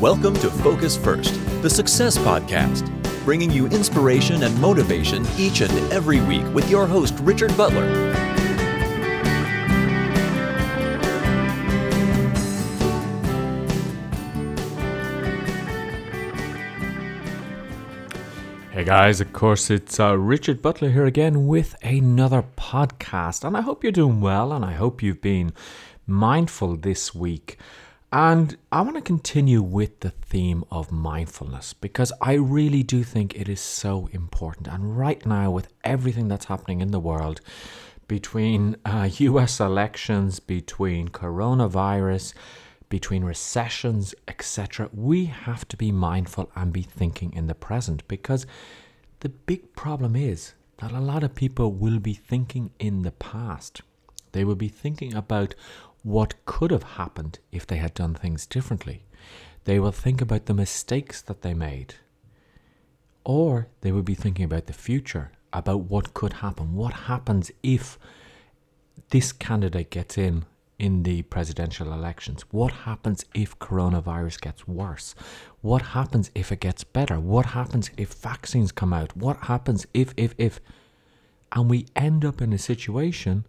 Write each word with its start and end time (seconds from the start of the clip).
Welcome 0.00 0.34
to 0.34 0.50
Focus 0.50 0.96
First, 0.96 1.32
the 1.62 1.70
Success 1.70 2.18
Podcast, 2.18 2.84
bringing 3.24 3.48
you 3.52 3.68
inspiration 3.68 4.42
and 4.42 4.60
motivation 4.60 5.24
each 5.38 5.60
and 5.60 5.70
every 5.92 6.20
week 6.22 6.42
with 6.52 6.68
your 6.68 6.84
host, 6.84 7.14
Richard 7.20 7.56
Butler. 7.56 8.12
Hey 18.72 18.82
guys, 18.84 19.20
of 19.20 19.32
course, 19.32 19.70
it's 19.70 20.00
uh, 20.00 20.18
Richard 20.18 20.60
Butler 20.60 20.90
here 20.90 21.06
again 21.06 21.46
with 21.46 21.76
another 21.82 22.44
podcast. 22.58 23.44
And 23.44 23.56
I 23.56 23.60
hope 23.60 23.84
you're 23.84 23.92
doing 23.92 24.20
well 24.20 24.52
and 24.52 24.64
I 24.64 24.72
hope 24.72 25.04
you've 25.04 25.22
been 25.22 25.52
mindful 26.04 26.74
this 26.76 27.14
week. 27.14 27.58
And 28.14 28.56
I 28.70 28.80
want 28.82 28.94
to 28.94 29.02
continue 29.02 29.60
with 29.60 29.98
the 29.98 30.10
theme 30.10 30.62
of 30.70 30.92
mindfulness 30.92 31.72
because 31.72 32.12
I 32.20 32.34
really 32.34 32.84
do 32.84 33.02
think 33.02 33.34
it 33.34 33.48
is 33.48 33.60
so 33.60 34.08
important. 34.12 34.68
And 34.68 34.96
right 34.96 35.26
now, 35.26 35.50
with 35.50 35.66
everything 35.82 36.28
that's 36.28 36.44
happening 36.44 36.80
in 36.80 36.92
the 36.92 37.00
world, 37.00 37.40
between 38.06 38.76
uh, 38.84 39.08
US 39.18 39.58
elections, 39.58 40.38
between 40.38 41.08
coronavirus, 41.08 42.34
between 42.88 43.24
recessions, 43.24 44.14
etc., 44.28 44.88
we 44.92 45.24
have 45.24 45.66
to 45.66 45.76
be 45.76 45.90
mindful 45.90 46.52
and 46.54 46.72
be 46.72 46.82
thinking 46.82 47.32
in 47.32 47.48
the 47.48 47.54
present 47.56 48.06
because 48.06 48.46
the 49.20 49.28
big 49.28 49.74
problem 49.74 50.14
is 50.14 50.54
that 50.76 50.92
a 50.92 51.00
lot 51.00 51.24
of 51.24 51.34
people 51.34 51.72
will 51.72 51.98
be 51.98 52.14
thinking 52.14 52.70
in 52.78 53.02
the 53.02 53.10
past. 53.10 53.80
They 54.30 54.44
will 54.44 54.54
be 54.54 54.68
thinking 54.68 55.14
about 55.14 55.56
what 56.04 56.34
could 56.44 56.70
have 56.70 56.82
happened 56.82 57.38
if 57.50 57.66
they 57.66 57.78
had 57.78 57.94
done 57.94 58.14
things 58.14 58.46
differently. 58.46 59.04
They 59.64 59.80
will 59.80 59.90
think 59.90 60.20
about 60.20 60.44
the 60.46 60.54
mistakes 60.54 61.22
that 61.22 61.40
they 61.40 61.54
made. 61.54 61.94
Or 63.24 63.68
they 63.80 63.90
will 63.90 64.02
be 64.02 64.14
thinking 64.14 64.44
about 64.44 64.66
the 64.66 64.74
future, 64.74 65.32
about 65.52 65.84
what 65.84 66.12
could 66.12 66.34
happen. 66.34 66.74
What 66.74 66.92
happens 66.92 67.50
if 67.62 67.98
this 69.08 69.32
candidate 69.32 69.90
gets 69.90 70.18
in 70.18 70.44
in 70.78 71.04
the 71.04 71.22
presidential 71.22 71.90
elections? 71.90 72.44
What 72.50 72.72
happens 72.72 73.24
if 73.34 73.58
coronavirus 73.58 74.42
gets 74.42 74.68
worse? 74.68 75.14
What 75.62 75.80
happens 75.80 76.30
if 76.34 76.52
it 76.52 76.60
gets 76.60 76.84
better? 76.84 77.18
What 77.18 77.46
happens 77.46 77.90
if 77.96 78.12
vaccines 78.12 78.72
come 78.72 78.92
out? 78.92 79.16
What 79.16 79.44
happens 79.44 79.86
if, 79.94 80.12
if, 80.18 80.34
if? 80.36 80.60
And 81.52 81.70
we 81.70 81.86
end 81.96 82.26
up 82.26 82.42
in 82.42 82.52
a 82.52 82.58
situation 82.58 83.46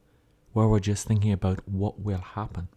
where 0.55 0.69
we're 0.69 0.79
just 0.79 1.05
thinking 1.05 1.33
about 1.33 1.59
what 1.67 1.99
will 1.99 2.21
happen. 2.33 2.69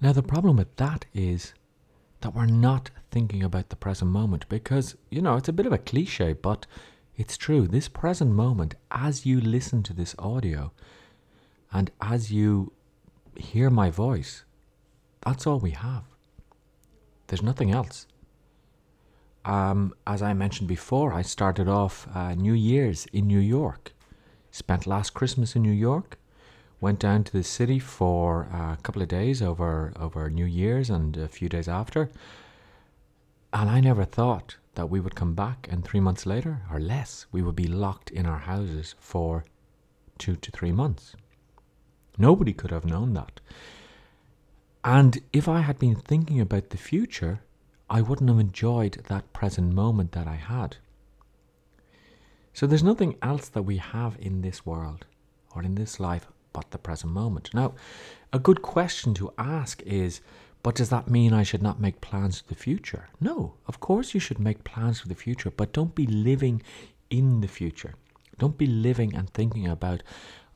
Now, 0.00 0.12
the 0.12 0.24
problem 0.24 0.56
with 0.56 0.74
that 0.74 1.06
is 1.14 1.54
that 2.20 2.34
we're 2.34 2.46
not 2.46 2.90
thinking 3.12 3.44
about 3.44 3.68
the 3.68 3.76
present 3.76 4.10
moment 4.10 4.48
because, 4.48 4.96
you 5.08 5.22
know, 5.22 5.36
it's 5.36 5.48
a 5.48 5.52
bit 5.52 5.66
of 5.66 5.72
a 5.72 5.78
cliche, 5.78 6.32
but 6.32 6.66
it's 7.16 7.36
true. 7.36 7.68
This 7.68 7.86
present 7.86 8.32
moment, 8.32 8.74
as 8.90 9.24
you 9.24 9.40
listen 9.40 9.84
to 9.84 9.92
this 9.92 10.16
audio, 10.18 10.72
and 11.72 11.92
as 12.02 12.32
you 12.32 12.72
hear 13.36 13.70
my 13.70 13.88
voice, 13.88 14.42
that's 15.24 15.46
all 15.46 15.60
we 15.60 15.70
have. 15.70 16.02
There's 17.28 17.40
nothing 17.40 17.70
else. 17.70 18.08
Um, 19.44 19.94
as 20.08 20.22
I 20.22 20.32
mentioned 20.32 20.66
before, 20.66 21.12
I 21.12 21.22
started 21.22 21.68
off 21.68 22.08
uh, 22.12 22.34
New 22.34 22.54
Year's 22.54 23.06
in 23.12 23.28
New 23.28 23.38
York. 23.38 23.92
Spent 24.50 24.86
last 24.86 25.14
Christmas 25.14 25.54
in 25.54 25.62
New 25.62 25.72
York. 25.72 26.18
Went 26.80 26.98
down 26.98 27.24
to 27.24 27.32
the 27.32 27.42
city 27.42 27.78
for 27.78 28.42
a 28.52 28.78
couple 28.82 29.02
of 29.02 29.08
days 29.08 29.42
over 29.42 29.92
over 29.96 30.30
New 30.30 30.46
Year's 30.46 30.90
and 30.90 31.16
a 31.16 31.28
few 31.28 31.48
days 31.48 31.68
after. 31.68 32.10
And 33.52 33.68
I 33.68 33.80
never 33.80 34.04
thought 34.04 34.56
that 34.74 34.88
we 34.88 35.00
would 35.00 35.14
come 35.14 35.34
back 35.34 35.68
and 35.70 35.84
three 35.84 36.00
months 36.00 36.24
later, 36.24 36.62
or 36.70 36.80
less, 36.80 37.26
we 37.32 37.42
would 37.42 37.56
be 37.56 37.66
locked 37.66 38.10
in 38.10 38.26
our 38.26 38.38
houses 38.38 38.94
for 38.98 39.44
two 40.18 40.36
to 40.36 40.50
three 40.50 40.72
months. 40.72 41.16
Nobody 42.16 42.52
could 42.52 42.70
have 42.70 42.84
known 42.84 43.12
that. 43.14 43.40
And 44.84 45.20
if 45.32 45.48
I 45.48 45.60
had 45.60 45.78
been 45.78 45.96
thinking 45.96 46.40
about 46.40 46.70
the 46.70 46.78
future, 46.78 47.40
I 47.88 48.00
wouldn't 48.00 48.30
have 48.30 48.38
enjoyed 48.38 49.04
that 49.08 49.32
present 49.32 49.74
moment 49.74 50.12
that 50.12 50.26
I 50.26 50.36
had. 50.36 50.76
So 52.52 52.66
there's 52.66 52.82
nothing 52.82 53.16
else 53.22 53.48
that 53.48 53.62
we 53.62 53.76
have 53.78 54.16
in 54.20 54.42
this 54.42 54.66
world 54.66 55.06
or 55.54 55.62
in 55.62 55.74
this 55.74 56.00
life 56.00 56.26
but 56.52 56.70
the 56.70 56.78
present 56.78 57.12
moment. 57.12 57.50
Now, 57.54 57.74
a 58.32 58.38
good 58.38 58.62
question 58.62 59.14
to 59.14 59.32
ask 59.38 59.82
is 59.82 60.20
but 60.62 60.74
does 60.74 60.90
that 60.90 61.08
mean 61.08 61.32
I 61.32 61.42
should 61.42 61.62
not 61.62 61.80
make 61.80 62.00
plans 62.00 62.40
for 62.40 62.48
the 62.48 62.54
future? 62.54 63.08
No, 63.20 63.54
of 63.66 63.80
course 63.80 64.12
you 64.12 64.20
should 64.20 64.38
make 64.38 64.64
plans 64.64 65.00
for 65.00 65.08
the 65.08 65.14
future, 65.14 65.50
but 65.50 65.72
don't 65.72 65.94
be 65.94 66.06
living 66.06 66.62
in 67.08 67.40
the 67.40 67.48
future. 67.48 67.94
Don't 68.38 68.58
be 68.58 68.66
living 68.66 69.14
and 69.14 69.30
thinking 69.30 69.66
about, 69.66 70.02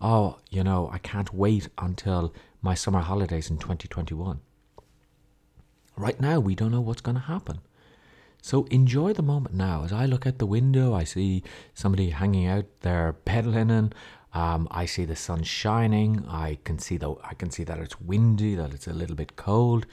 oh, 0.01 0.39
you 0.51 0.63
know, 0.63 0.91
I 0.93 0.99
can't 0.99 1.33
wait 1.33 1.69
until 1.79 2.35
my 2.61 2.75
summer 2.75 3.01
holidays 3.01 3.51
in 3.51 3.59
2021. 3.59 4.41
Right 5.97 6.21
now, 6.21 6.41
we 6.41 6.55
don't 6.55 6.73
know 6.73 6.81
what's 6.81 7.01
going 7.01 7.17
to 7.17 7.23
happen. 7.23 7.61
So 8.45 8.65
enjoy 8.65 9.15
the 9.15 9.23
moment 9.23 9.55
now. 9.55 9.85
As 9.85 9.93
I 9.95 10.05
look 10.05 10.27
out 10.27 10.37
the 10.37 10.45
window, 10.45 10.93
I 10.93 11.05
see 11.05 11.43
somebody 11.73 12.11
hanging 12.11 12.47
out 12.47 12.67
their 12.81 13.15
bed 13.15 13.47
linen. 13.47 13.95
Um, 14.35 14.69
I 14.71 14.85
see 14.85 15.07
the 15.07 15.17
sun 15.17 15.45
shining. 15.45 16.27
I 16.29 16.59
can 16.63 16.79
see 16.79 16.99
I 17.25 17.33
can 17.33 17.51
see 17.51 17.65
that 17.65 17.79
it's 17.79 17.99
windy, 18.03 18.55
that 18.55 18.75
it's 18.75 18.87
a 18.87 18.93
little 18.93 19.17
bit 19.17 19.37
cold, 19.37 19.87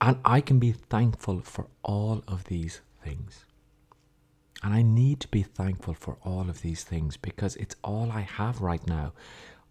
and 0.00 0.18
I 0.24 0.40
can 0.40 0.60
be 0.60 0.70
thankful 0.70 1.40
for 1.40 1.66
all 1.82 2.22
of 2.28 2.44
these 2.44 2.82
things. 3.02 3.44
And 4.62 4.72
I 4.72 4.82
need 4.82 5.18
to 5.18 5.26
be 5.26 5.42
thankful 5.42 5.94
for 5.94 6.18
all 6.24 6.48
of 6.48 6.62
these 6.62 6.84
things 6.84 7.16
because 7.16 7.56
it's 7.56 7.74
all 7.82 8.12
I 8.12 8.20
have 8.20 8.60
right 8.60 8.86
now. 8.86 9.12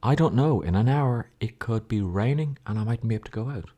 I 0.03 0.15
don't 0.15 0.35
know, 0.35 0.59
in 0.59 0.75
an 0.75 0.89
hour 0.89 1.29
it 1.39 1.59
could 1.59 1.87
be 1.87 2.01
raining 2.01 2.57
and 2.67 2.77
I 2.77 2.83
mightn't 2.83 3.07
be 3.07 3.15
able 3.15 3.23
to 3.23 3.31
go 3.31 3.49
out. 3.49 3.69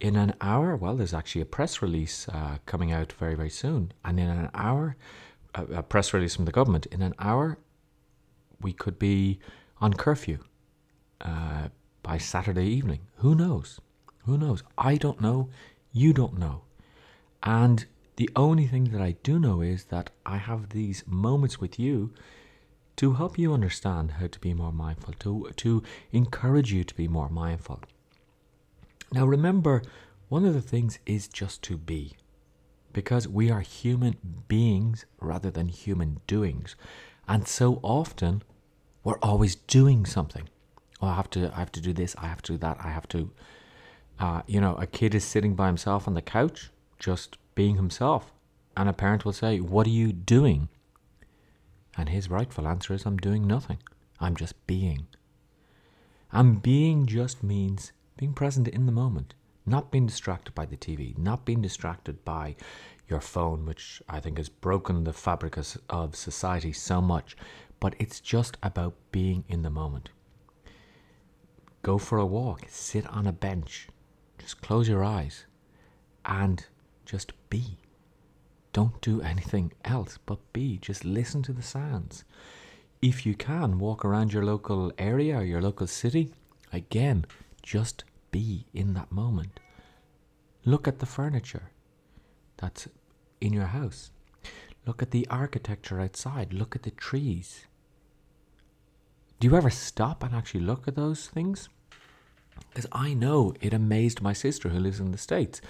In 0.00 0.16
an 0.16 0.34
hour, 0.40 0.76
well, 0.76 0.96
there's 0.96 1.14
actually 1.14 1.42
a 1.42 1.46
press 1.46 1.80
release 1.80 2.28
uh, 2.28 2.58
coming 2.66 2.92
out 2.92 3.12
very, 3.12 3.34
very 3.34 3.50
soon. 3.50 3.92
And 4.04 4.18
in 4.20 4.28
an 4.28 4.50
hour, 4.52 4.96
a, 5.54 5.64
a 5.64 5.82
press 5.82 6.12
release 6.12 6.34
from 6.34 6.44
the 6.44 6.52
government, 6.52 6.86
in 6.86 7.00
an 7.00 7.14
hour, 7.18 7.58
we 8.60 8.72
could 8.72 8.98
be 8.98 9.38
on 9.80 9.94
curfew 9.94 10.38
uh, 11.20 11.68
by 12.02 12.18
Saturday 12.18 12.66
evening. 12.66 13.00
Who 13.16 13.34
knows? 13.34 13.80
Who 14.26 14.36
knows? 14.36 14.62
I 14.76 14.96
don't 14.96 15.20
know. 15.20 15.48
You 15.92 16.12
don't 16.12 16.38
know. 16.38 16.62
And 17.42 17.86
the 18.16 18.30
only 18.36 18.66
thing 18.66 18.84
that 18.84 19.00
I 19.00 19.16
do 19.22 19.38
know 19.38 19.60
is 19.60 19.84
that 19.84 20.10
I 20.24 20.38
have 20.38 20.70
these 20.70 21.04
moments 21.06 21.60
with 21.60 21.78
you 21.78 22.12
to 22.96 23.14
help 23.14 23.38
you 23.38 23.52
understand 23.52 24.12
how 24.12 24.28
to 24.28 24.38
be 24.38 24.54
more 24.54 24.72
mindful, 24.72 25.14
to, 25.20 25.50
to 25.56 25.82
encourage 26.12 26.72
you 26.72 26.84
to 26.84 26.94
be 26.94 27.08
more 27.08 27.28
mindful. 27.28 27.80
Now, 29.14 29.26
remember, 29.26 29.82
one 30.28 30.44
of 30.44 30.54
the 30.54 30.60
things 30.60 30.98
is 31.06 31.28
just 31.28 31.62
to 31.62 31.76
be, 31.76 32.16
because 32.92 33.28
we 33.28 33.48
are 33.48 33.60
human 33.60 34.16
beings 34.48 35.06
rather 35.20 35.52
than 35.52 35.68
human 35.68 36.20
doings. 36.26 36.74
And 37.28 37.46
so 37.46 37.78
often, 37.84 38.42
we're 39.04 39.20
always 39.20 39.54
doing 39.54 40.04
something. 40.04 40.48
Oh, 41.00 41.06
I 41.06 41.14
have 41.14 41.30
to, 41.30 41.52
I 41.54 41.60
have 41.60 41.70
to 41.72 41.80
do 41.80 41.92
this, 41.92 42.16
I 42.18 42.26
have 42.26 42.42
to 42.42 42.54
do 42.54 42.58
that, 42.58 42.78
I 42.82 42.90
have 42.90 43.06
to. 43.10 43.30
Uh, 44.18 44.42
you 44.48 44.60
know, 44.60 44.74
a 44.80 44.86
kid 44.88 45.14
is 45.14 45.24
sitting 45.24 45.54
by 45.54 45.68
himself 45.68 46.08
on 46.08 46.14
the 46.14 46.22
couch, 46.22 46.70
just 46.98 47.36
being 47.54 47.76
himself. 47.76 48.32
And 48.76 48.88
a 48.88 48.92
parent 48.92 49.24
will 49.24 49.32
say, 49.32 49.60
What 49.60 49.86
are 49.86 49.90
you 49.90 50.12
doing? 50.12 50.70
And 51.96 52.08
his 52.08 52.28
rightful 52.28 52.66
answer 52.66 52.94
is, 52.94 53.06
I'm 53.06 53.18
doing 53.18 53.46
nothing. 53.46 53.78
I'm 54.18 54.34
just 54.34 54.66
being. 54.66 55.06
And 56.32 56.60
being 56.60 57.06
just 57.06 57.44
means 57.44 57.92
being 58.16 58.32
present 58.32 58.68
in 58.68 58.86
the 58.86 58.92
moment, 58.92 59.34
not 59.66 59.90
being 59.90 60.06
distracted 60.06 60.54
by 60.54 60.66
the 60.66 60.76
TV, 60.76 61.16
not 61.18 61.44
being 61.44 61.62
distracted 61.62 62.24
by 62.24 62.56
your 63.08 63.20
phone, 63.20 63.66
which 63.66 64.02
I 64.08 64.20
think 64.20 64.38
has 64.38 64.48
broken 64.48 65.04
the 65.04 65.12
fabric 65.12 65.56
of 65.88 66.16
society 66.16 66.72
so 66.72 67.00
much. 67.00 67.36
But 67.80 67.94
it's 67.98 68.20
just 68.20 68.56
about 68.62 68.94
being 69.12 69.44
in 69.48 69.62
the 69.62 69.70
moment. 69.70 70.10
Go 71.82 71.98
for 71.98 72.18
a 72.18 72.24
walk, 72.24 72.62
sit 72.68 73.06
on 73.08 73.26
a 73.26 73.32
bench, 73.32 73.88
just 74.38 74.62
close 74.62 74.88
your 74.88 75.04
eyes 75.04 75.44
and 76.24 76.64
just 77.04 77.32
be. 77.50 77.78
Don't 78.72 79.00
do 79.02 79.20
anything 79.20 79.72
else 79.84 80.18
but 80.24 80.38
be. 80.52 80.78
Just 80.78 81.04
listen 81.04 81.42
to 81.42 81.52
the 81.52 81.62
sounds. 81.62 82.24
If 83.02 83.26
you 83.26 83.34
can, 83.34 83.78
walk 83.78 84.04
around 84.04 84.32
your 84.32 84.44
local 84.44 84.92
area 84.96 85.38
or 85.38 85.44
your 85.44 85.60
local 85.60 85.86
city. 85.86 86.32
Again, 86.72 87.26
just 87.64 88.04
be 88.30 88.66
in 88.74 88.94
that 88.94 89.10
moment. 89.10 89.58
Look 90.64 90.86
at 90.86 90.98
the 90.98 91.06
furniture 91.06 91.70
that's 92.58 92.86
in 93.40 93.52
your 93.52 93.66
house. 93.66 94.10
Look 94.86 95.02
at 95.02 95.10
the 95.10 95.26
architecture 95.28 96.00
outside. 96.00 96.52
Look 96.52 96.76
at 96.76 96.82
the 96.82 96.90
trees. 96.90 97.66
Do 99.40 99.48
you 99.48 99.56
ever 99.56 99.70
stop 99.70 100.22
and 100.22 100.34
actually 100.34 100.60
look 100.60 100.86
at 100.86 100.94
those 100.94 101.26
things? 101.26 101.68
Because 102.68 102.86
I 102.92 103.14
know 103.14 103.54
it 103.60 103.72
amazed 103.72 104.20
my 104.20 104.32
sister 104.32 104.68
who 104.68 104.78
lives 104.78 105.00
in 105.00 105.10
the 105.10 105.18
States 105.18 105.60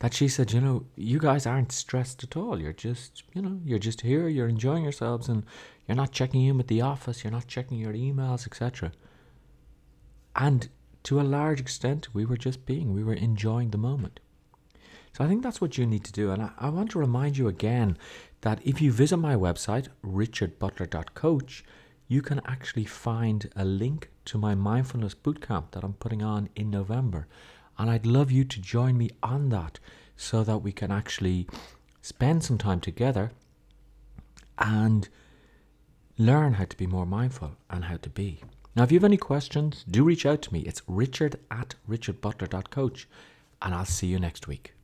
that 0.00 0.12
she 0.12 0.28
said, 0.28 0.52
you 0.52 0.60
know, 0.60 0.84
you 0.96 1.18
guys 1.18 1.46
aren't 1.46 1.72
stressed 1.72 2.22
at 2.22 2.36
all. 2.36 2.60
You're 2.60 2.72
just, 2.72 3.22
you 3.32 3.40
know, 3.40 3.60
you're 3.64 3.78
just 3.78 4.02
here, 4.02 4.28
you're 4.28 4.48
enjoying 4.48 4.82
yourselves, 4.82 5.28
and 5.28 5.44
you're 5.86 5.96
not 5.96 6.12
checking 6.12 6.44
in 6.44 6.58
with 6.58 6.66
the 6.66 6.82
office, 6.82 7.24
you're 7.24 7.32
not 7.32 7.46
checking 7.46 7.78
your 7.78 7.94
emails, 7.94 8.46
etc. 8.46 8.92
And 10.34 10.68
to 11.06 11.20
a 11.20 11.22
large 11.22 11.60
extent, 11.60 12.08
we 12.12 12.24
were 12.24 12.36
just 12.36 12.66
being, 12.66 12.92
we 12.92 13.04
were 13.04 13.14
enjoying 13.14 13.70
the 13.70 13.78
moment. 13.78 14.18
So 15.12 15.22
I 15.24 15.28
think 15.28 15.44
that's 15.44 15.60
what 15.60 15.78
you 15.78 15.86
need 15.86 16.02
to 16.02 16.12
do. 16.12 16.32
And 16.32 16.42
I, 16.42 16.50
I 16.58 16.68
want 16.68 16.90
to 16.90 16.98
remind 16.98 17.38
you 17.38 17.46
again 17.46 17.96
that 18.40 18.60
if 18.64 18.80
you 18.80 18.90
visit 18.90 19.16
my 19.18 19.36
website, 19.36 19.86
richardbutler.coach, 20.04 21.64
you 22.08 22.22
can 22.22 22.40
actually 22.44 22.86
find 22.86 23.48
a 23.54 23.64
link 23.64 24.10
to 24.24 24.36
my 24.36 24.56
mindfulness 24.56 25.14
bootcamp 25.14 25.70
that 25.70 25.84
I'm 25.84 25.92
putting 25.92 26.24
on 26.24 26.48
in 26.56 26.70
November. 26.70 27.28
And 27.78 27.88
I'd 27.88 28.04
love 28.04 28.32
you 28.32 28.44
to 28.44 28.60
join 28.60 28.98
me 28.98 29.10
on 29.22 29.50
that 29.50 29.78
so 30.16 30.42
that 30.42 30.58
we 30.58 30.72
can 30.72 30.90
actually 30.90 31.46
spend 32.02 32.42
some 32.42 32.58
time 32.58 32.80
together 32.80 33.30
and 34.58 35.08
learn 36.18 36.54
how 36.54 36.64
to 36.64 36.76
be 36.76 36.88
more 36.88 37.06
mindful 37.06 37.52
and 37.70 37.84
how 37.84 37.96
to 37.98 38.10
be. 38.10 38.42
Now, 38.76 38.82
if 38.82 38.92
you 38.92 38.98
have 38.98 39.04
any 39.04 39.16
questions, 39.16 39.84
do 39.90 40.04
reach 40.04 40.26
out 40.26 40.42
to 40.42 40.52
me. 40.52 40.60
It's 40.60 40.82
richard 40.86 41.38
at 41.50 41.76
richardbutler.coach, 41.88 43.08
and 43.62 43.74
I'll 43.74 43.86
see 43.86 44.06
you 44.06 44.18
next 44.18 44.46
week. 44.46 44.75